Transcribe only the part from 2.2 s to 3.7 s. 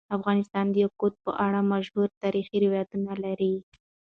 تاریخی روایتونه لري.